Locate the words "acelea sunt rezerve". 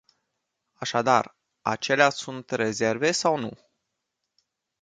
1.61-3.11